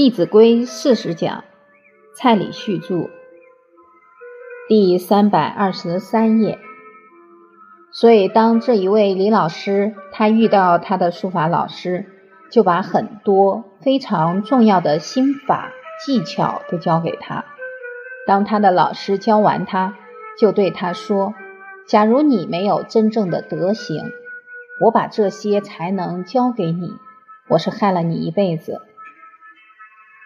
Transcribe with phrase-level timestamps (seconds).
[0.00, 1.44] 弟子规》四十讲，
[2.16, 3.10] 蔡礼旭著，
[4.66, 6.58] 第三百二十三页。
[7.92, 12.06] 所以，当这一位李老师他遇到他的书法老师，
[12.50, 15.70] 就把很多非常重要的心法
[16.06, 17.44] 技巧都教给他。
[18.26, 19.98] 当他的老师教完他，
[20.38, 21.34] 就对他说
[21.86, 24.10] ：“假如你没有真正的德行，
[24.80, 26.90] 我把这些才能教给你，
[27.50, 28.80] 我是害了你一辈子。”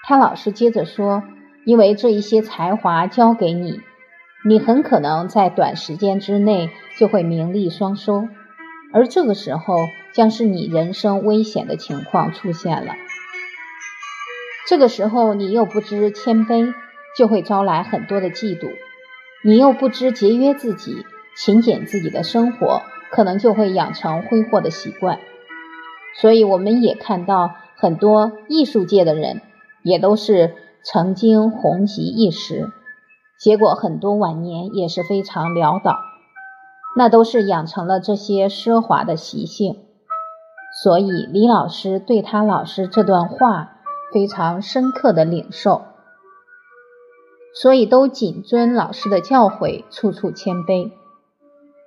[0.07, 1.23] 他老师接着说
[1.65, 3.81] ：“因为这一些才华交给你，
[4.45, 6.69] 你很可能在短时间之内
[6.99, 8.29] 就会名利双收，
[8.93, 9.79] 而这个时候
[10.13, 12.93] 将是你人生危险的情况出现了。
[14.69, 16.75] 这个时候你又不知谦卑，
[17.17, 18.69] 就会招来很多的嫉妒；
[19.43, 25.19] 你又不知节约自己、勤俭自己的生活，可能就会养成挥霍的习惯。
[26.21, 29.41] 所以我们也看到很多艺术界的人。”
[29.85, 32.73] 也都是曾经红极一时，
[33.39, 35.99] 结果很多晚年也是非常潦倒，
[36.97, 39.85] 那都是养成了这些奢华的习性。
[40.83, 43.77] 所以李老师对他老师这段话
[44.13, 45.83] 非常深刻的领受，
[47.55, 50.91] 所以都谨遵老师的教诲，处处谦卑。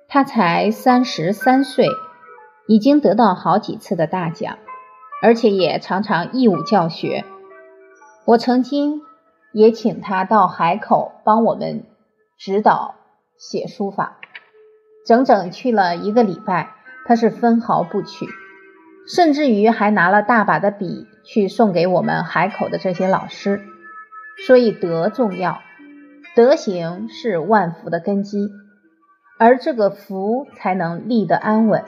[0.06, 1.86] 他才三十三岁，
[2.66, 4.56] 已经得到好几次的大奖，
[5.20, 7.24] 而且也常常义务教学。
[8.28, 9.00] 我曾经
[9.52, 11.84] 也请他到海口帮我们
[12.36, 12.96] 指导
[13.38, 14.18] 写书法，
[15.06, 16.74] 整整去了一个礼拜，
[17.06, 18.26] 他是分毫不取，
[19.06, 23.62] 甚至于还拿了大把的笔去送给我们海口的这些老师。
[24.46, 25.62] 所以德重要，
[26.36, 28.50] 德行是万福的根基，
[29.38, 31.82] 而这个福才能立得安稳。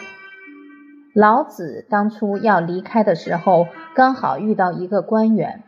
[1.15, 5.65] 老子当初要离开的时候，刚好遇到一个官员。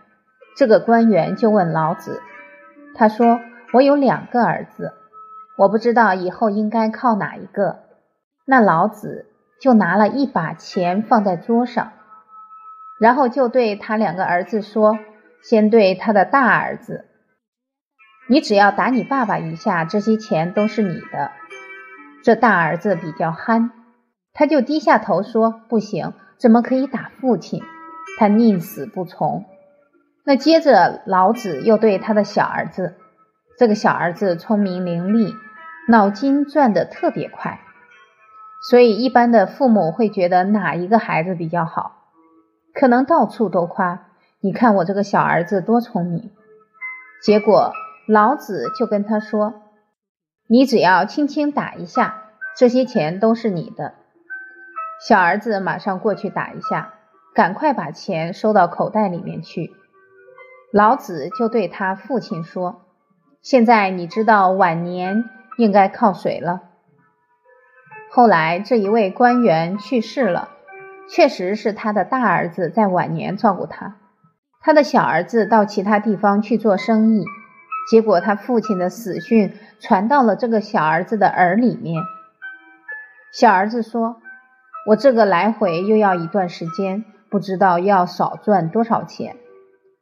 [0.56, 2.20] 这个官员就问老子
[2.94, 3.40] ：“他说
[3.72, 4.92] 我有两个儿子，
[5.56, 7.80] 我不知道以后应该靠哪一个。”
[8.44, 9.26] 那老子
[9.60, 11.92] 就拿了一把钱放在桌上，
[12.98, 14.98] 然后就对他两个儿子说
[15.42, 17.06] ：“先对他的大儿子，
[18.28, 21.30] 你只要打你爸爸一下，这些钱都是你的。”
[22.22, 23.70] 这大儿子比较憨，
[24.32, 27.62] 他就低下头说：“不行，怎么可以打父亲？”
[28.18, 29.46] 他宁死不从。
[30.24, 32.94] 那接着，老子又对他的小儿子，
[33.58, 35.34] 这个小儿子聪明伶俐，
[35.88, 37.60] 脑筋转得特别快，
[38.68, 42.06] 所以一般的父母会觉得哪一个孩子比较好，
[42.72, 44.06] 可能到处都夸。
[44.40, 46.30] 你看我这个小儿子多聪明。
[47.20, 47.72] 结果
[48.06, 49.54] 老子就跟他说
[50.48, 52.24] ：“你只要轻轻打一下，
[52.56, 53.94] 这些钱都是你的。”
[55.04, 56.94] 小儿子马上过去打一下，
[57.34, 59.72] 赶快把钱收到口袋里面去。
[60.72, 62.86] 老子就对他父亲说
[63.42, 65.24] ：“现在你知道晚年
[65.58, 66.62] 应该靠谁了。”
[68.10, 70.48] 后来这一位官员去世了，
[71.10, 73.96] 确实是他的大儿子在晚年照顾他，
[74.62, 77.26] 他的小儿子到其他地方去做生意，
[77.90, 82.02] 结果他父亲的死讯传到了这个小儿子的耳里面。
[83.30, 84.22] 小儿子说
[84.88, 89.36] ：“我这个来回又要一段时间，不知道要少赚多少钱。”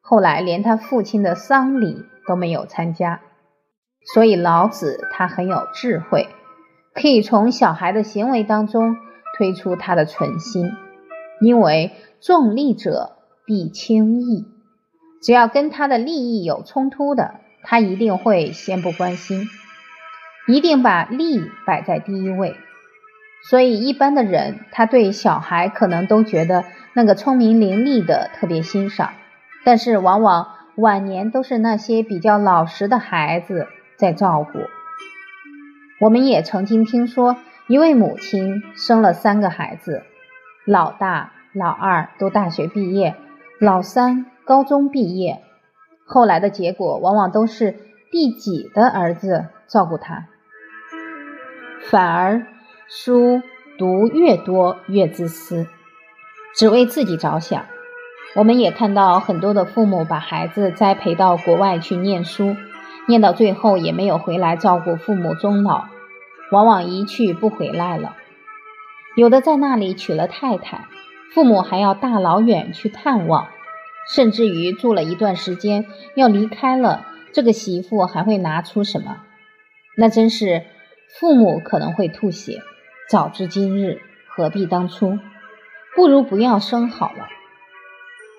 [0.01, 3.21] 后来连他父亲的丧礼都没有参加，
[4.13, 6.29] 所以老子他很有智慧，
[6.95, 8.97] 可以从小孩的行为当中
[9.37, 10.73] 推出他的存心。
[11.41, 13.17] 因为重利者
[13.47, 14.47] 必轻义，
[15.23, 19.47] 只要跟他的利益有冲突的，他一定会先不关心，
[20.47, 22.57] 一定把利摆在第一位。
[23.49, 29.15] 所以一般的人，他对小孩可能都觉得那个聪明伶俐的特别欣赏。
[29.65, 34.59] 但是，往往晚年都是那些比较老实的孩子在照顾。
[36.01, 37.37] 我们也曾经听说，
[37.69, 40.03] 一位母亲生了三个孩子，
[40.65, 43.17] 老大、老二都大学毕业，
[43.61, 45.43] 老三高中毕业。
[46.07, 47.77] 后来的结果，往往都是
[48.11, 50.27] 第几的儿子照顾他，
[51.83, 52.47] 反而
[52.89, 53.43] 书
[53.79, 55.67] 读越多越自私，
[56.57, 57.67] 只为自己着想。
[58.37, 62.57] 我们也看到很多的父母把孩子栽培到国外去念书，
[63.09, 65.87] 念到最后也没有回来照顾父母终老，
[66.53, 68.15] 往往一去不回来了。
[69.17, 70.87] 有的在那里娶了太太，
[71.35, 73.49] 父母还要大老远去探望，
[74.15, 79.23] 甚至于住了一段时间要离开了，这个媳妇还会拿出什么？
[79.97, 80.63] 那真是
[81.19, 82.63] 父母可能会吐血。
[83.09, 85.19] 早知今日，何必当初？
[85.97, 87.27] 不如不要生好了。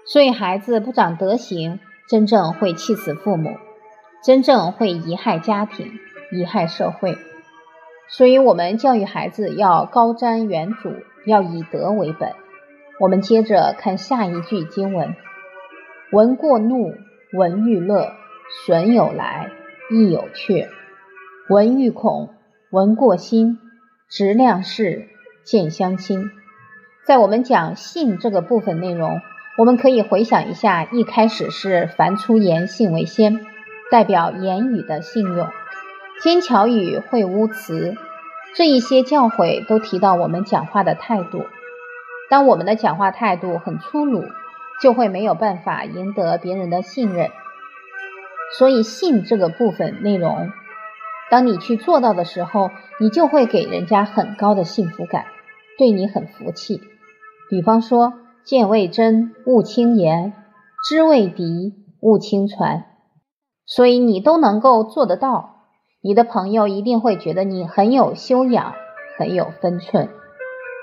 [0.06, 3.57] 所以孩子不长德行，真正会气死父母，
[4.24, 5.92] 真正会贻害家庭、
[6.31, 7.18] 贻害社会。
[8.09, 10.95] 所以，我们教育孩子要高瞻远瞩，
[11.25, 12.33] 要以德为本。
[13.00, 15.15] 我们接着看下一句经文
[16.12, 16.94] ：“闻过怒，
[17.31, 18.12] 闻欲乐，
[18.65, 19.50] 损有来，
[19.89, 20.68] 亦有去；
[21.48, 22.33] 闻欲恐，
[22.69, 23.59] 闻过心，
[24.09, 25.07] 直量事，
[25.45, 26.31] 见相亲。”
[27.07, 29.21] 在我们讲信这个部分内容，
[29.57, 33.45] 我们可以回想一下，一开始是“凡出言，信为先”，
[33.92, 35.48] 代表言语的信用。
[36.24, 37.95] 尖巧语会污词，
[38.56, 41.45] 这一些教诲都提到我们讲话的态度。
[42.30, 44.24] 当我们的讲话态度很粗鲁，
[44.81, 47.30] 就会没有办法赢得别人的信任。
[48.57, 50.50] 所以，信这个部分内容，
[51.30, 55.25] 当你去做到的时候，你就会给人家很高的幸福感，
[55.77, 56.81] 对你很服气。
[57.50, 58.13] 比方说，
[58.44, 60.34] 见未真，勿轻言；
[60.88, 62.86] 知未敌，勿轻传。
[63.66, 65.68] 所以，你都能够做得到。
[66.04, 68.74] 你的朋友一定会觉得你很有修养，
[69.18, 70.10] 很有分寸，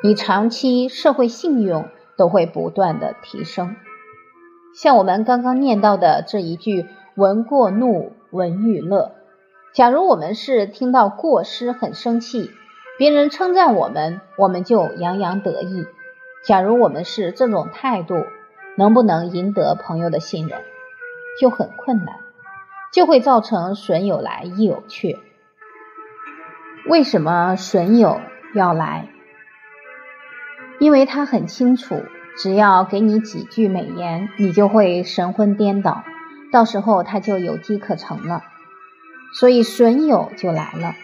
[0.04, 3.74] 你长期社会信用都会不断的提升。
[4.80, 9.16] 像我们刚刚念到的这一句“闻过怒，闻欲乐”，
[9.74, 12.50] 假如我们是听到过失很生气，
[12.96, 15.84] 别人称赞我们，我们就洋洋得意；
[16.44, 18.24] 假如我们是这种态度，
[18.76, 20.60] 能不能赢得朋友的信任，
[21.40, 22.16] 就很困难。
[22.90, 25.18] 就会造成损友来，益友去。
[26.88, 28.18] 为什么损友
[28.54, 29.08] 要来？
[30.78, 32.02] 因为他很清楚，
[32.38, 36.02] 只要给你几句美言，你就会神魂颠倒，
[36.50, 38.42] 到时候他就有机可乘了。
[39.34, 40.94] 所以损友就来了，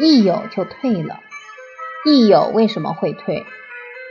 [0.00, 1.18] 益友就退了。
[2.04, 3.44] 益友为什么会退？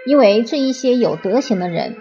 [0.06, 1.98] 因为这一些有德行的人。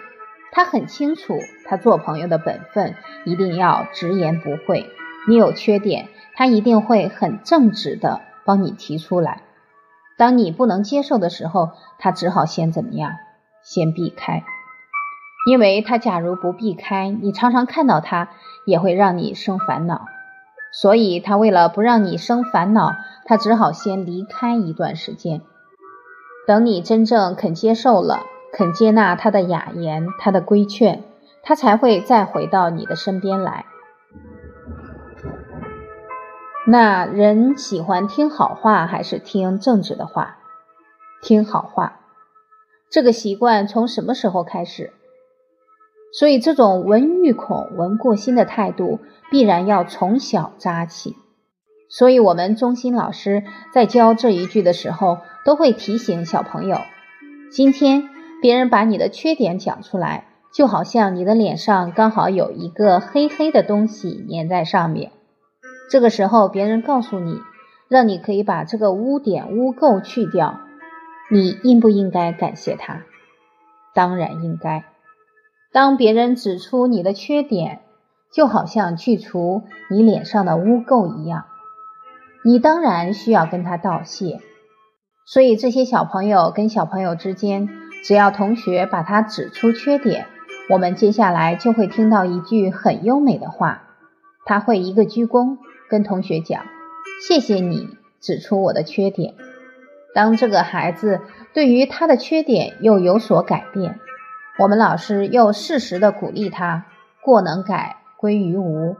[0.53, 4.91] 他很清楚，他做朋友的本分一定要直言不讳。
[5.29, 9.43] 你有缺点，他一定会很正直的帮你提出来。
[10.17, 13.13] 当你不能接受的时候，他只好先怎么样？
[13.63, 14.43] 先避开。
[15.47, 18.31] 因为他假如不避开，你常常看到他，
[18.67, 20.07] 也会让你生烦恼。
[20.73, 25.43] 所以他为了不让你生烦恼，他只好先离开一段时间。
[26.47, 28.21] 等你真正肯接受了。
[28.53, 31.05] 肯接纳他的雅言，他的规劝，
[31.45, 33.65] 他才会再回到你的身边来。
[36.67, 40.39] 那人喜欢听好话还是听正直的话？
[41.23, 42.01] 听好话，
[42.91, 44.93] 这个习惯从什么时候开始？
[46.13, 48.99] 所以，这种闻欲恐、闻过心的态度，
[49.31, 51.15] 必然要从小扎起。
[51.89, 56.79] 所以，我们中心老师在教这一句的时候，都会提醒小朋友：
[57.51, 58.09] 今天。
[58.43, 65.13] 别人把你的缺点讲出来，就好像你的脸上刚好有一个黑黑的东西粘在上面。
[65.91, 67.39] 这个时候，别人告诉你，
[67.87, 70.59] 让你可以把这个污点、污垢去掉，
[71.31, 73.03] 你应不应该感谢他？
[73.93, 74.87] 当然应该。
[75.71, 77.81] 当别人指出你的缺点，
[78.33, 81.45] 就好像去除你脸上的污垢一样，
[82.43, 84.41] 你当然需要跟他道谢。
[85.33, 87.69] 所以，这些小朋友跟小朋友之间。
[88.03, 90.27] 只要同学把他指出缺点，
[90.71, 93.83] 我们接下来就会听到一句很优美的话。
[94.45, 95.59] 他会一个鞠躬，
[95.89, 96.65] 跟同学讲
[97.29, 99.35] ：“谢谢你指出我的缺点。”
[100.15, 101.21] 当这个孩子
[101.55, 104.01] 对于他的缺点又有所改变，
[104.59, 106.87] 我们老师又适时的鼓励他
[107.23, 108.97] ：“过能改，归于无。”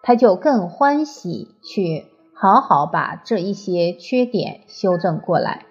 [0.00, 5.64] 他就更欢喜去好好把这一些缺点修正过来。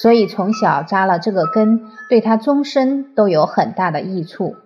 [0.00, 4.56] 所以从小扎了这个根，对他终身都有很大的益处。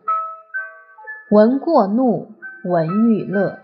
[1.28, 2.30] 闻过怒，
[2.64, 3.58] 闻欲乐，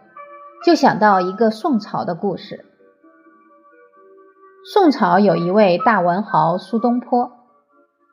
[0.64, 2.64] 就想到一个宋朝的故事。
[4.64, 7.30] 宋朝有一位大文豪苏东坡，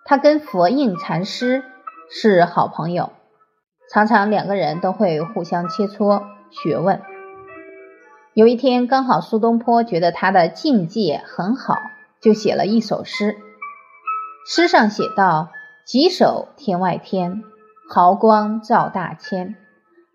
[0.06, 1.64] 他跟佛印禅师
[2.12, 3.10] 是好朋友，
[3.92, 6.22] 常常两个人都会互相切磋
[6.52, 7.02] 学问。
[8.36, 11.76] 有一天，刚好苏东坡觉得他的境界很好。
[12.20, 13.38] 就写了一首诗，
[14.50, 15.52] 诗上写道
[15.86, 17.44] ：“举手天外天，
[17.90, 19.58] 毫光照大千。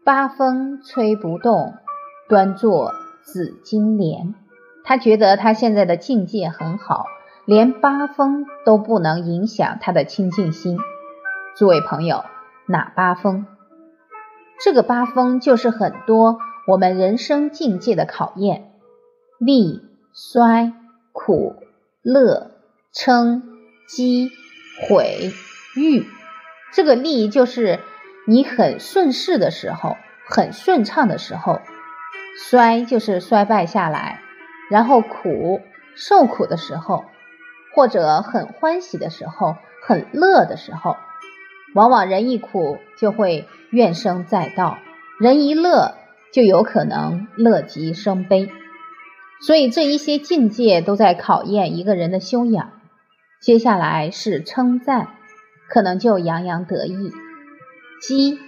[0.06, 1.74] 八风吹不动，
[2.30, 4.34] 端坐紫金莲。”
[4.84, 7.04] 他觉得他现在的境界很好，
[7.44, 10.78] 连八风都不能影响他的清净心。
[11.54, 12.24] 诸位朋友，
[12.64, 13.44] 哪八风？
[14.64, 18.72] 这个八风就是很多我们人生境界的考验：
[19.38, 19.82] 利、
[20.14, 20.72] 衰、
[21.12, 21.54] 苦。
[22.00, 22.50] 乐、
[22.92, 23.42] 嗔、
[23.94, 24.32] 积、
[24.88, 25.32] 毁、
[25.76, 26.06] 欲，
[26.72, 27.80] 这个利就是
[28.26, 31.60] 你很顺势的时候，很顺畅的时候，
[32.48, 34.22] 衰就是衰败下来，
[34.70, 35.60] 然后苦
[35.94, 37.04] 受苦的时候，
[37.74, 40.96] 或者很欢喜的时候，很乐的时候，
[41.74, 44.78] 往往人一苦就会怨声载道，
[45.20, 45.96] 人一乐
[46.32, 48.50] 就有可能乐极生悲。
[49.42, 52.71] 所以这一些境界都在考验一个人的修养。
[53.42, 55.08] 接下来是称赞，
[55.68, 57.10] 可能就洋洋得意；
[58.00, 58.38] 讥，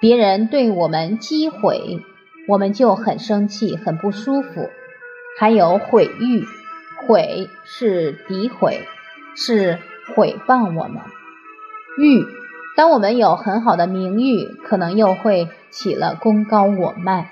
[0.00, 2.04] 别人对我们讥毁，
[2.46, 4.70] 我们就很生气、很不舒服。
[5.40, 6.44] 还有毁誉，
[7.04, 8.86] 毁是诋毁，
[9.34, 9.80] 是
[10.14, 11.02] 毁谤我们；
[11.98, 12.24] 誉，
[12.76, 17.26] 当我们有很好的名誉，可能又会起了功高我慢。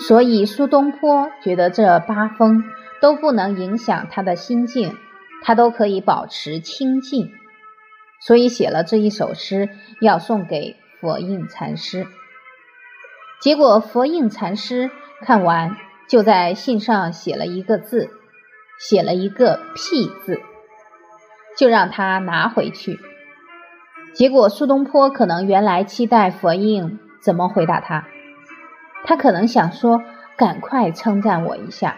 [0.00, 2.64] 所以苏东坡觉得这八风
[3.00, 4.96] 都不能影响他的心境，
[5.42, 7.32] 他都可以保持清静，
[8.20, 9.68] 所以写了这一首诗
[10.00, 12.06] 要送给佛印禅师。
[13.40, 14.90] 结果佛印禅师
[15.22, 15.76] 看完，
[16.08, 18.10] 就在信上写了一个字，
[18.78, 20.40] 写了一个“屁”字，
[21.56, 22.98] 就让他拿回去。
[24.12, 28.06] 结果苏东坡可能原来期待佛印怎么回答他。
[29.04, 30.02] 他可能想说
[30.36, 31.96] ：“赶快称赞我一下。”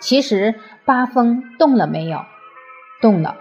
[0.00, 0.54] 其实
[0.84, 2.24] 八风动了没有？
[3.04, 3.36] 动了，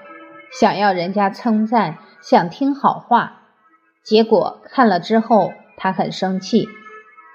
[0.51, 3.43] 想要人家称赞，想听好话。
[4.03, 6.67] 结果看了之后，他很生气，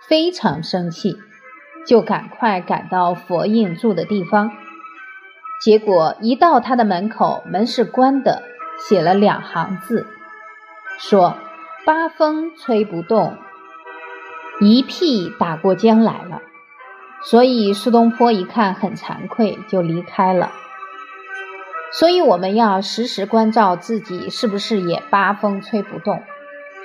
[0.06, 1.16] 非常生气，
[1.86, 4.50] 就赶快赶到佛印住的地方。
[5.64, 8.42] 结果一到他的门口，门是关的，
[8.78, 10.06] 写了两行字，
[10.98, 11.34] 说
[11.86, 13.38] ：“八风吹不动。”
[14.60, 16.42] 一屁打过江来了，
[17.22, 20.52] 所以苏东坡一看很惭愧，就离开了。
[21.92, 26.20] 所以我们要时时关照自己是不是也八风吹不动，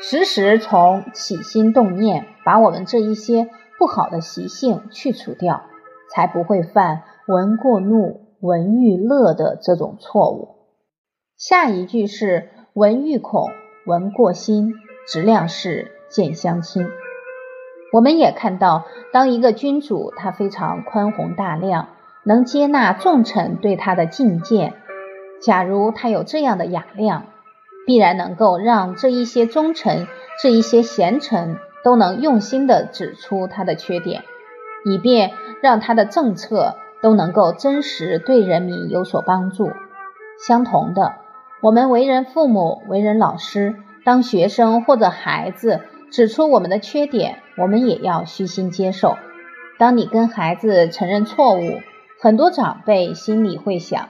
[0.02, 5.64] 时时从起心动念把我们这一些不好的习性去除掉，
[6.10, 10.56] 才不会犯闻过怒、闻欲乐的这种错误。
[11.38, 13.50] 下一句是闻欲恐、
[13.86, 14.74] 闻过心，
[15.08, 16.88] 质量是见相亲。
[17.92, 21.90] 我们也看到，当一个君主他非常宽宏大量，
[22.24, 24.74] 能接纳重臣对他的进谏，
[25.46, 27.26] 假如他有这样的雅量，
[27.86, 30.08] 必然能够让这一些忠臣、
[30.42, 34.24] 这一些贤臣都能用心的指出他的缺点，
[34.86, 35.32] 以便
[35.62, 39.72] 让他的政策都能够真实对人民有所帮助。
[40.48, 41.16] 相同的，
[41.62, 45.82] 我们为人父母、为人老师，当学生或者孩子。
[46.12, 49.18] 指出我们的缺点，我们也要虚心接受。
[49.80, 51.82] 当你跟孩子承认错误，
[52.22, 54.10] 很多长辈心里会想：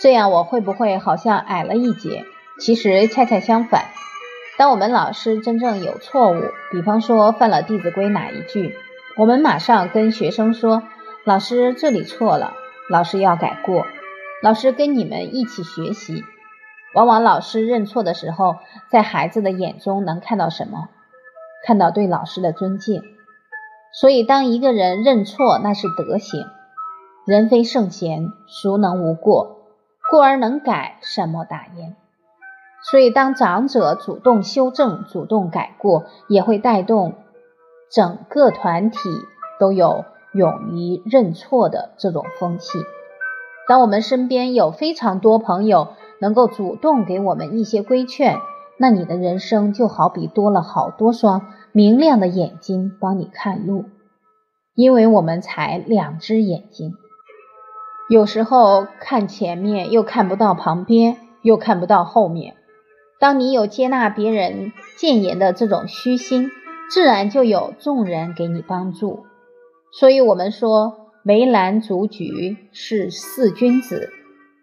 [0.00, 2.24] 这样我会不会好像矮了一截？
[2.60, 3.84] 其实恰恰相反。
[4.58, 6.40] 当我们老师真正有错误，
[6.72, 8.74] 比方说犯了《弟子规》哪一句，
[9.16, 10.82] 我们马上跟学生说
[11.24, 12.54] ：“老师这里错了，
[12.88, 13.86] 老师要改过。”
[14.42, 16.22] 老师跟你们一起学习。
[16.94, 18.56] 往往老师认错的时候，
[18.90, 20.88] 在孩子的眼中能看到什么？
[21.66, 23.02] 看到对老师的尊敬，
[23.92, 26.46] 所以当一个人认错，那是德行。
[27.26, 29.55] 人非圣贤，孰能无过？
[30.10, 31.96] 过而能改，善莫大焉。
[32.90, 37.14] 所以当长者主动修正、主动改过，也会带动
[37.90, 38.98] 整个团体
[39.58, 42.78] 都有勇于认错的这种风气。
[43.68, 45.88] 当我们身边有非常多朋友
[46.20, 48.36] 能够主动给我们一些规劝。
[48.78, 53.86] 那你的人生就好比多了好多双明亮的眼睛帮你看路，
[54.74, 56.92] 因为我们才两只眼睛，
[58.08, 62.54] 有时候看前面又看不到旁边，又看不到后面。
[63.18, 66.50] 当你有接纳别人谏言的这种虚心，
[66.88, 69.24] 自然就有众人给你帮助。
[69.90, 74.10] 所以，我们说梅兰竹菊是四君子，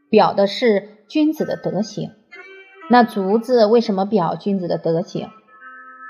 [0.09, 2.11] 表的是君子的德行。
[2.89, 5.29] 那竹子为什么表君子的德行？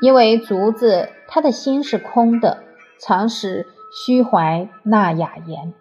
[0.01, 2.63] 因为竹子他的心是空的，
[2.99, 3.65] 常使
[4.05, 5.73] 虚怀纳雅言。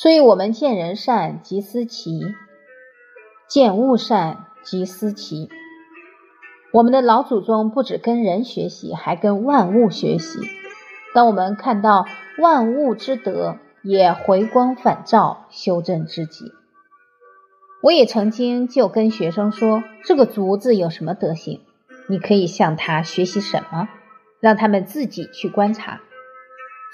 [0.00, 2.20] 所以，我们见人善即思齐，
[3.48, 5.48] 见物善即思齐。
[6.72, 10.38] 我们的老祖宗不止跟人学习，还跟万物学习。
[11.14, 12.06] 当我们看到
[12.38, 16.52] 万物之德，也回光返照，修正自己。
[17.82, 21.62] 我也曾经就跟学生说，这个竹子有什么德行？
[22.08, 23.88] 你可以向他学习什么，
[24.38, 26.00] 让他们自己去观察。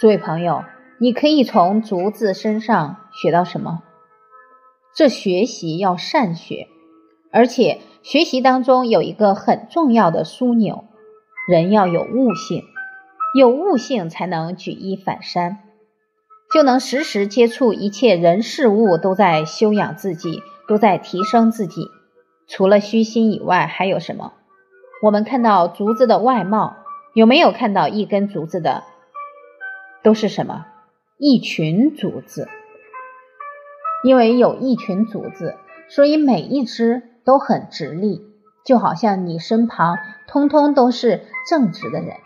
[0.01, 0.65] 诸位朋友，
[1.01, 3.83] 你可以从竹子身上学到什么？
[4.95, 6.69] 这学习要善学，
[7.33, 10.85] 而且学习当中有一个很重要的枢纽，
[11.49, 12.63] 人要有悟性，
[13.37, 15.59] 有悟性才能举一反三，
[16.53, 21.89] 就能时时接触一切人事物，都在修养自己，都在提升自己。
[22.47, 24.33] 除了虚心以外，还有什么？
[25.03, 26.77] 我们看到竹子的外貌，
[27.15, 28.85] 有没有看到一根竹子的
[30.05, 30.67] 都是什么？
[31.17, 32.49] 一群竹子。
[34.05, 35.57] 因为有一群竹子，
[35.89, 38.21] 所以每一只都很直立，
[38.65, 39.97] 就好像你身旁
[40.29, 42.17] 通通都是正直的人，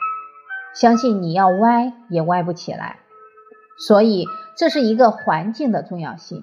[0.75, 2.99] 相信你要歪也歪不起来。
[3.87, 4.27] 所以
[4.57, 6.43] 这是一个环境的重要性。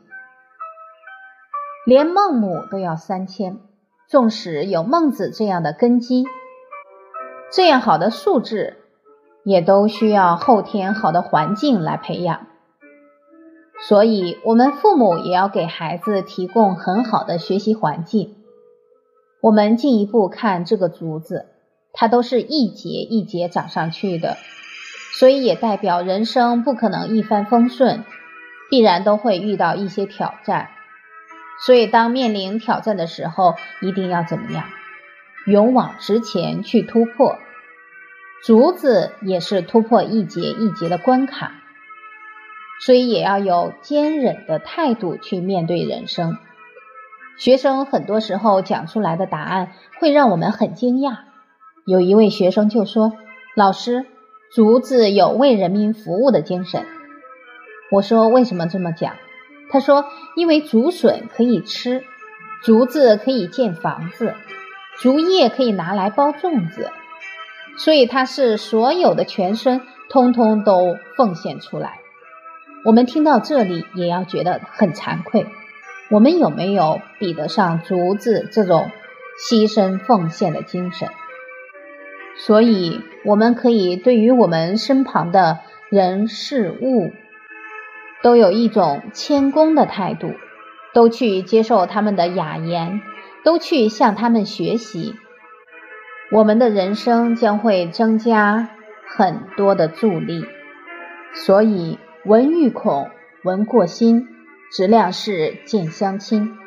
[1.85, 3.57] 连孟母都要三千，
[4.07, 6.23] 纵使有孟子这样的根基，
[7.51, 8.84] 这样好的素质，
[9.45, 12.47] 也都需要后天好的环境来培养。
[13.87, 18.35] 所以，我们父母也要给孩子提供很好的学习环境。
[19.41, 21.45] 我们进一步看这个竹子，
[21.93, 24.37] 它都是一节一节长上去的，
[25.19, 28.03] 所以也代表人生不可能一帆风顺，
[28.69, 30.69] 必然都会遇到一些挑战。
[31.65, 34.65] 所以，当面临挑战的时候，一定要怎么样？
[35.45, 37.37] 勇往直前去突破。
[38.43, 41.51] 竹子也是突破一节一节的关卡。
[42.81, 46.37] 所以也要有坚忍的态度去面对人生。
[47.37, 51.19] 学生很多时候讲出来的答案会让我们很惊讶。
[51.85, 53.13] 有一位学生就说
[53.55, 54.05] ：“老师，
[54.53, 56.85] 竹子有为人民服务的精神。”
[57.91, 59.15] 我说：“为什么这么讲？”
[59.71, 62.03] 他说：“因为竹笋可以吃，
[62.61, 64.33] 竹子可以建房子，
[64.99, 66.91] 竹叶可以拿来包粽子，
[67.77, 71.99] 所以他是所有的全身通通都奉献出来。”
[72.85, 75.47] 我们听到这里也要觉得很惭愧，
[76.11, 78.91] 我们有没有比得上竹子这种
[79.49, 81.09] 牺牲奉献的精神？
[82.37, 87.11] 所以，我们可以对于我们身旁的人事物，
[88.21, 90.33] 都有一种谦恭的态度，
[90.93, 93.01] 都去接受他们的雅言，
[93.43, 95.15] 都去向他们学习，
[96.31, 98.69] 我们的人生将会增加
[99.07, 100.45] 很多的助力。
[101.33, 101.99] 所以。
[102.25, 103.11] 闻欲恐，
[103.43, 104.27] 闻过心，
[104.71, 106.57] 质量是见相亲。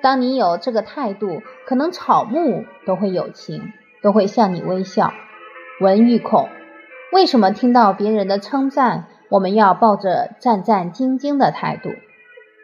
[0.00, 5.12] 当你有这个态度，可能草木都会有情，都会向你微笑。
[5.80, 6.48] 闻欲恐，
[7.10, 11.90] 为什么听到别人的称赞，我们要抱着战战兢兢的态度？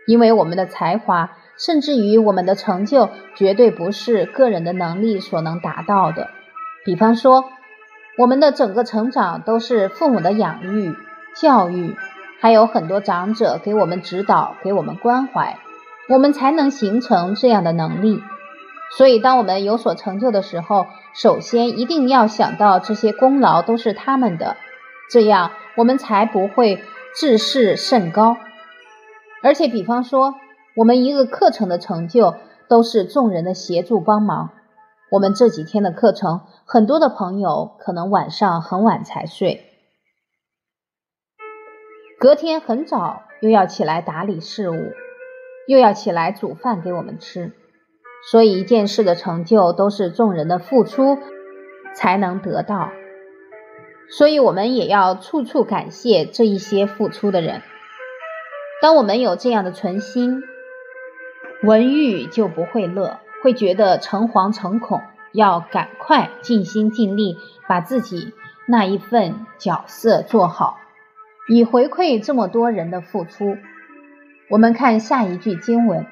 [0.06, 6.28] 因为我们的才华，甚至于我们的成就，绝对不是个人的能力所能达到的。
[6.84, 7.44] 比方说，
[8.18, 10.94] 我们的整个成长都是父母的养育、
[11.34, 11.96] 教育。
[12.38, 15.58] 还有很多长者给我们指导，给我们关怀，
[16.06, 18.22] 我们才能形成这样的能力。
[18.94, 24.58] 所以，当我们有所成就的时候，首先一定要想到这些功劳都是他们的，
[25.10, 26.82] 这样我们才不会
[27.14, 28.36] 自视甚高。
[29.42, 30.34] 而且，比方说，
[30.76, 32.34] 我们一个课程的成就
[32.68, 34.50] 都是众人的协助帮忙。
[35.10, 39.64] 我们这几天的课程，很多的朋友可能晚上很晚才睡。
[42.18, 44.92] 隔天很早又要起来打理事务，
[45.66, 47.52] 又要起来煮饭给我们吃，
[48.30, 51.16] 所以一件事的成就都是众人的付出
[51.94, 52.90] 才能得到，
[54.10, 57.62] 所以我们也要处处感谢这一些付出的人。
[58.82, 60.42] 当我们有这样的存心，
[61.62, 65.00] 文玉就不会乐，会觉得诚惶诚恐，
[65.32, 68.34] 要赶快尽心尽力把自己
[68.66, 70.78] 那一份角色做好。
[71.48, 73.56] 以回馈这么多人的付出，
[74.50, 76.06] 我们看下一句经文，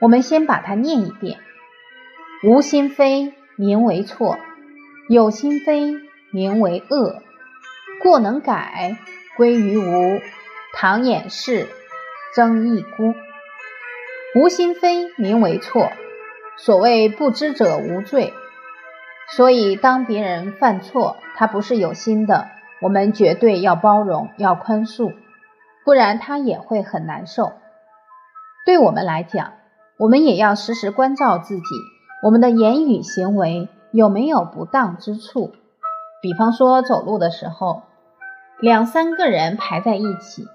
[0.00, 1.38] 我们先把它念一遍：
[2.44, 4.38] 无心非名为错，
[5.08, 5.94] 有心非
[6.30, 7.22] 名为恶，
[8.02, 8.96] 过能改
[9.36, 10.20] 归于无，
[10.74, 11.66] 唐掩饰
[12.36, 13.14] 争一孤。
[14.34, 15.92] 无心非名为错，
[16.56, 18.32] 所谓不知者无罪，
[19.28, 22.48] 所以当别人犯错，他不是有心的。
[22.80, 25.14] 我们绝对要包容，要宽恕，
[25.84, 27.52] 不然他也会很难受。
[28.64, 29.52] 对我们来讲，
[29.98, 31.62] 我们也要时时关照自己，
[32.24, 35.52] 我们的言语行为有没有不当之处。
[36.22, 37.82] 比方说，走路的时候，
[38.62, 40.46] 两三个人排在一起，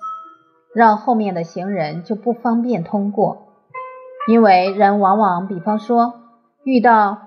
[0.74, 3.47] 让后面的行人就不方便通过。
[4.28, 6.22] 因为人往往，比方说
[6.66, 7.18] 遇到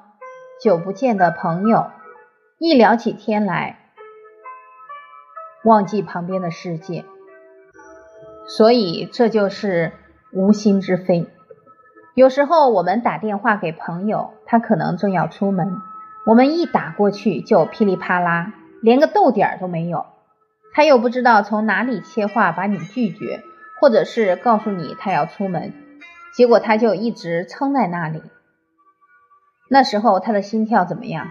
[0.63, 1.87] 久不见的朋友，
[2.59, 3.79] 一聊起天来。
[5.65, 7.05] 忘记旁边的世界，
[8.47, 9.93] 所以这就是
[10.33, 11.27] 无心之非。
[12.15, 15.77] 有时候我们打电话给朋友，他可能正要出门，
[16.27, 20.05] 我们一打过去就噼里啪啦，连个逗点都没有，
[20.75, 23.43] 他又不知道从哪里切话把你拒绝，
[23.81, 25.73] 或者是告诉你他要出门，
[26.35, 28.23] 结果他就一直撑在那里。
[29.69, 31.29] 那时候他的心跳怎么样？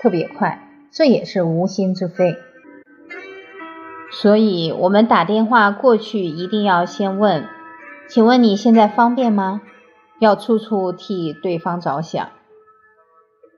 [0.00, 2.36] 特别快，这也是无心之非。
[4.10, 7.46] 所以，我们打电话过去一定要先问
[8.08, 9.60] ：“请问你现在方便吗？”
[10.18, 12.28] 要处处替对方着想。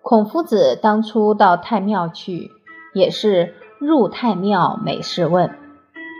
[0.02, 2.50] 孔夫子当初到太庙去，
[2.92, 5.56] 也是入太庙每事问，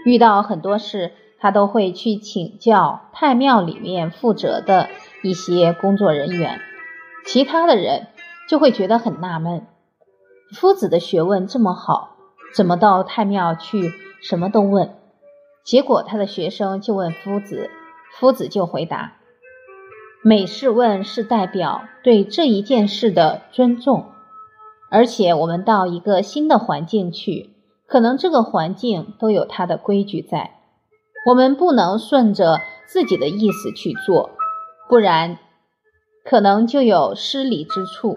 [0.06, 4.88] 遇到很多事，他都会去请教太庙里面负责的
[5.22, 6.61] 一些工作人员。
[7.26, 8.09] 其他的人
[8.48, 9.66] 就会觉得很纳闷：
[10.53, 12.16] 夫子的学问这么好，
[12.55, 14.94] 怎么到太庙去什么都问？
[15.64, 17.70] 结果他的学生就问夫子，
[18.12, 19.14] 夫子就回答。
[20.22, 24.07] 每事问是代表对这一件事的尊重，
[24.90, 27.55] 而且我们到一个新的环境去，
[27.87, 30.59] 可能这个环境都有它的规矩在，
[31.26, 34.30] 我们不能顺着自己的意思去做，
[34.88, 35.38] 不然
[36.24, 38.16] 可能就有失礼之处。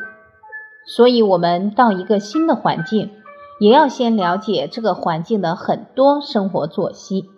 [0.86, 3.12] 所以，我们到一个新的环境，
[3.60, 7.30] 也要先了解这个环境的很多生活作息，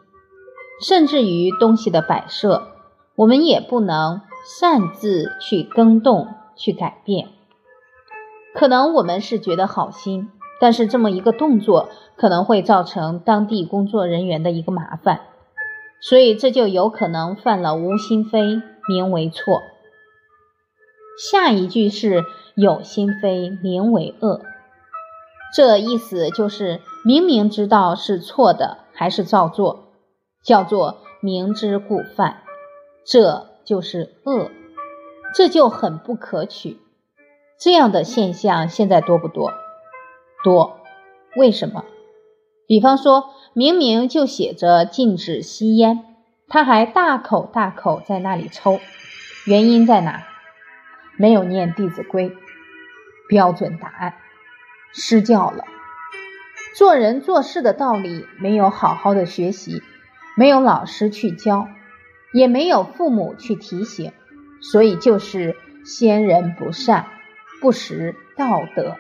[0.82, 2.68] 甚至于东西的摆设，
[3.16, 4.22] 我们也不能。
[4.60, 7.30] 擅自去更动、去改变，
[8.54, 10.30] 可能我们是觉得好心，
[10.62, 15.22] 但是这么一个动作可能会造成当地工作人员的一个麻烦，
[16.02, 19.62] 所以这就有可能犯了无心非，名为错。
[21.18, 22.24] 下一句是
[22.56, 24.42] 有心非，名为恶，
[25.54, 29.94] 这意思就是明明知道是错的，还是照做，
[30.44, 32.44] 叫做明知故犯。
[33.06, 33.48] 这。
[33.66, 34.52] 就是恶，
[35.34, 36.78] 这就很不可取。
[37.60, 39.52] 这样的现象现在多不多？
[40.44, 40.78] 多。
[41.36, 41.84] 为什么？
[42.68, 46.04] 比方说明明就写着禁止吸烟，
[46.48, 48.80] 他还大口大口在那里抽，
[49.46, 50.24] 原因在哪？
[51.18, 52.30] 没有念《弟子规》，
[53.30, 54.16] 标准答案，
[54.94, 55.64] 失教了。
[56.76, 59.82] 做人做事的道理没有好好的学习，
[60.36, 61.68] 没有老师去教。
[62.34, 64.12] 也没有父母去提醒，
[64.60, 67.06] 所以就是先人不善，
[67.62, 68.98] 不识道德。